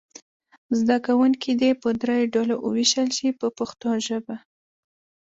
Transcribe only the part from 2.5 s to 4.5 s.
وویشل شي په پښتو ژبه.